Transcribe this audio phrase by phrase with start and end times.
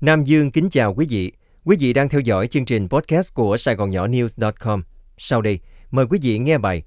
[0.00, 1.32] Nam Dương kính chào quý vị.
[1.64, 4.82] Quý vị đang theo dõi chương trình podcast của Sài Gòn Nhỏ News.com.
[5.16, 5.60] Sau đây,
[5.90, 6.82] mời quý vị nghe bài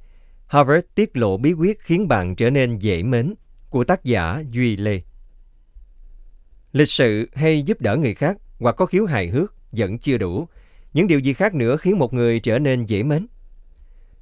[0.48, 3.33] Harvard tiết lộ bí quyết khiến bạn trở nên dễ mến
[3.69, 5.01] của tác giả Duy Lê.
[6.71, 10.48] Lịch sự hay giúp đỡ người khác hoặc có khiếu hài hước vẫn chưa đủ.
[10.93, 13.28] Những điều gì khác nữa khiến một người trở nên dễ mến?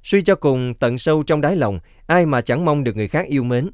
[0.02, 3.26] Suy cho cùng, tận sâu trong đáy lòng, ai mà chẳng mong được người khác
[3.26, 3.70] yêu mến.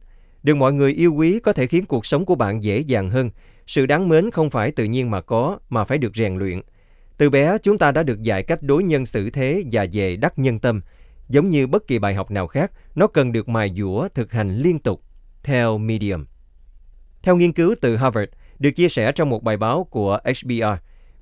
[0.46, 3.30] Được mọi người yêu quý có thể khiến cuộc sống của bạn dễ dàng hơn.
[3.66, 6.60] Sự đáng mến không phải tự nhiên mà có, mà phải được rèn luyện.
[7.16, 10.38] Từ bé, chúng ta đã được dạy cách đối nhân xử thế và về đắc
[10.38, 10.80] nhân tâm.
[11.28, 14.58] Giống như bất kỳ bài học nào khác, nó cần được mài dũa, thực hành
[14.58, 15.02] liên tục,
[15.42, 16.24] theo Medium.
[17.22, 20.64] Theo nghiên cứu từ Harvard, được chia sẻ trong một bài báo của HBR,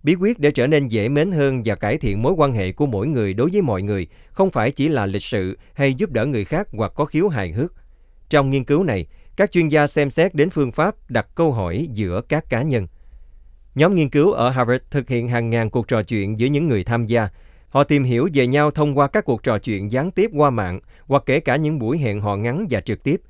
[0.03, 2.87] bí quyết để trở nên dễ mến hơn và cải thiện mối quan hệ của
[2.87, 6.27] mỗi người đối với mọi người không phải chỉ là lịch sự hay giúp đỡ
[6.27, 7.84] người khác hoặc có khiếu hài hước.
[8.31, 9.07] Trong nghiên cứu này,
[9.37, 12.87] các chuyên gia xem xét đến phương pháp đặt câu hỏi giữa các cá nhân.
[13.75, 16.85] Nhóm nghiên cứu ở Harvard thực hiện hàng ngàn cuộc trò chuyện giữa những người
[16.85, 17.29] tham gia.
[17.69, 20.81] Họ tìm hiểu về nhau thông qua các cuộc trò chuyện gián tiếp qua mạng
[21.07, 23.21] hoặc kể cả những buổi hẹn hò ngắn và trực tiếp.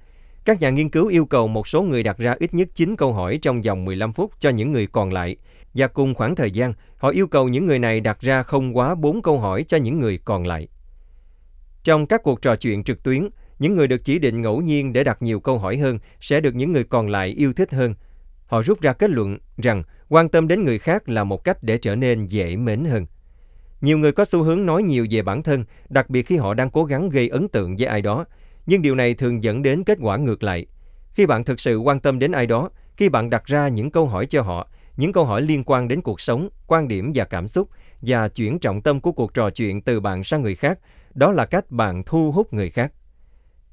[0.45, 3.12] Các nhà nghiên cứu yêu cầu một số người đặt ra ít nhất 9 câu
[3.12, 5.37] hỏi trong vòng 15 phút cho những người còn lại
[5.75, 8.95] và cùng khoảng thời gian, họ yêu cầu những người này đặt ra không quá
[8.95, 10.69] 4 câu hỏi cho những người còn lại.
[11.84, 13.28] Trong các cuộc trò chuyện trực tuyến,
[13.65, 16.55] những người được chỉ định ngẫu nhiên để đặt nhiều câu hỏi hơn sẽ được
[16.55, 17.95] những người còn lại yêu thích hơn.
[18.47, 21.79] Họ rút ra kết luận rằng quan tâm đến người khác là một cách để
[21.79, 23.06] trở nên dễ mến hơn.
[23.81, 26.71] Nhiều người có xu hướng nói nhiều về bản thân, đặc biệt khi họ đang
[26.71, 28.25] cố gắng gây ấn tượng với ai đó,
[28.67, 30.67] nhưng điều này thường dẫn đến kết quả ngược lại.
[31.15, 34.06] Khi bạn thực sự quan tâm đến ai đó, khi bạn đặt ra những câu
[34.06, 37.49] hỏi cho họ, những câu hỏi liên quan đến cuộc sống, quan điểm và cảm
[37.49, 37.69] xúc
[38.03, 40.78] và chuyển trọng tâm của cuộc trò chuyện từ bạn sang người khác,
[41.15, 42.93] đó là cách bạn thu hút người khác.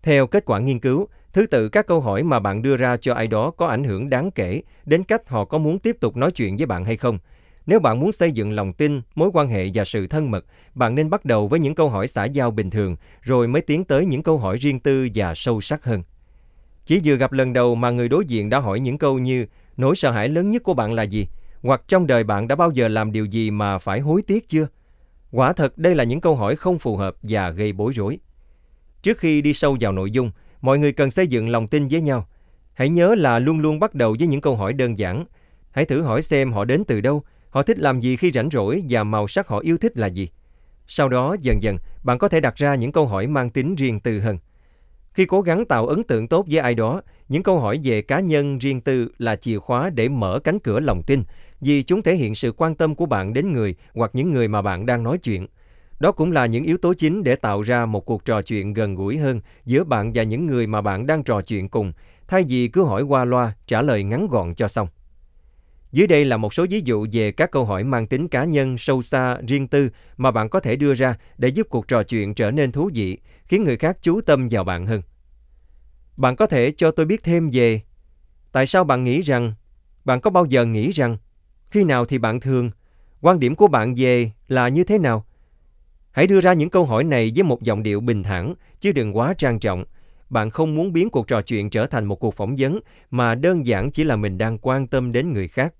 [0.03, 3.13] Theo kết quả nghiên cứu, thứ tự các câu hỏi mà bạn đưa ra cho
[3.13, 6.31] ai đó có ảnh hưởng đáng kể đến cách họ có muốn tiếp tục nói
[6.31, 7.19] chuyện với bạn hay không.
[7.65, 10.95] Nếu bạn muốn xây dựng lòng tin, mối quan hệ và sự thân mật, bạn
[10.95, 14.05] nên bắt đầu với những câu hỏi xã giao bình thường, rồi mới tiến tới
[14.05, 16.03] những câu hỏi riêng tư và sâu sắc hơn.
[16.85, 19.45] Chỉ vừa gặp lần đầu mà người đối diện đã hỏi những câu như
[19.77, 21.27] nỗi sợ hãi lớn nhất của bạn là gì?
[21.61, 24.67] Hoặc trong đời bạn đã bao giờ làm điều gì mà phải hối tiếc chưa?
[25.31, 28.19] Quả thật đây là những câu hỏi không phù hợp và gây bối rối.
[29.03, 30.31] Trước khi đi sâu vào nội dung,
[30.61, 32.27] mọi người cần xây dựng lòng tin với nhau.
[32.73, 35.25] Hãy nhớ là luôn luôn bắt đầu với những câu hỏi đơn giản.
[35.71, 38.83] Hãy thử hỏi xem họ đến từ đâu, họ thích làm gì khi rảnh rỗi
[38.89, 40.29] và màu sắc họ yêu thích là gì.
[40.87, 43.99] Sau đó, dần dần, bạn có thể đặt ra những câu hỏi mang tính riêng
[43.99, 44.37] tư hơn.
[45.13, 48.19] Khi cố gắng tạo ấn tượng tốt với ai đó, những câu hỏi về cá
[48.19, 51.23] nhân riêng tư là chìa khóa để mở cánh cửa lòng tin,
[51.61, 54.61] vì chúng thể hiện sự quan tâm của bạn đến người hoặc những người mà
[54.61, 55.47] bạn đang nói chuyện.
[56.01, 58.95] Đó cũng là những yếu tố chính để tạo ra một cuộc trò chuyện gần
[58.95, 61.93] gũi hơn giữa bạn và những người mà bạn đang trò chuyện cùng,
[62.27, 64.87] thay vì cứ hỏi qua loa, trả lời ngắn gọn cho xong.
[65.91, 68.77] Dưới đây là một số ví dụ về các câu hỏi mang tính cá nhân,
[68.77, 72.33] sâu xa, riêng tư mà bạn có thể đưa ra để giúp cuộc trò chuyện
[72.33, 75.01] trở nên thú vị, khiến người khác chú tâm vào bạn hơn.
[76.17, 77.81] Bạn có thể cho tôi biết thêm về
[78.51, 79.53] tại sao bạn nghĩ rằng,
[80.05, 81.17] bạn có bao giờ nghĩ rằng,
[81.69, 82.71] khi nào thì bạn thường,
[83.21, 85.25] quan điểm của bạn về là như thế nào?
[86.11, 89.17] Hãy đưa ra những câu hỏi này với một giọng điệu bình thản, chứ đừng
[89.17, 89.85] quá trang trọng.
[90.29, 92.79] Bạn không muốn biến cuộc trò chuyện trở thành một cuộc phỏng vấn,
[93.11, 95.73] mà đơn giản chỉ là mình đang quan tâm đến người khác.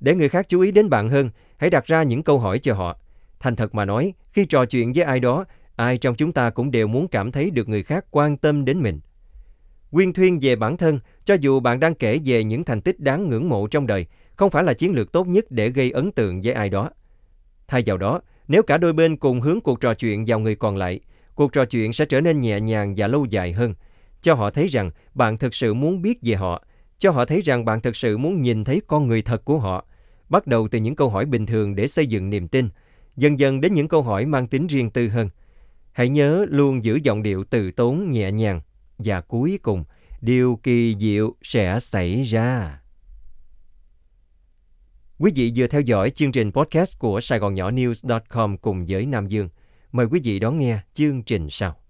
[0.00, 2.74] Để người khác chú ý đến bạn hơn, hãy đặt ra những câu hỏi cho
[2.74, 2.96] họ.
[3.40, 5.44] Thành thật mà nói, khi trò chuyện với ai đó,
[5.76, 8.82] ai trong chúng ta cũng đều muốn cảm thấy được người khác quan tâm đến
[8.82, 9.00] mình.
[9.90, 13.28] Quyên thuyên về bản thân, cho dù bạn đang kể về những thành tích đáng
[13.28, 14.06] ngưỡng mộ trong đời,
[14.36, 16.90] không phải là chiến lược tốt nhất để gây ấn tượng với ai đó.
[17.68, 20.76] Thay vào đó, nếu cả đôi bên cùng hướng cuộc trò chuyện vào người còn
[20.76, 21.00] lại,
[21.34, 23.74] cuộc trò chuyện sẽ trở nên nhẹ nhàng và lâu dài hơn.
[24.20, 26.64] Cho họ thấy rằng bạn thực sự muốn biết về họ,
[26.98, 29.84] cho họ thấy rằng bạn thực sự muốn nhìn thấy con người thật của họ.
[30.28, 32.68] Bắt đầu từ những câu hỏi bình thường để xây dựng niềm tin,
[33.16, 35.28] dần dần đến những câu hỏi mang tính riêng tư hơn.
[35.92, 38.60] Hãy nhớ luôn giữ giọng điệu từ tốn nhẹ nhàng
[38.98, 39.84] và cuối cùng
[40.20, 42.80] điều kỳ diệu sẽ xảy ra.
[45.24, 49.06] Quý vị vừa theo dõi chương trình podcast của Sài Gòn Nhỏ News.com cùng với
[49.06, 49.48] Nam Dương.
[49.92, 51.83] Mời quý vị đón nghe chương trình sau.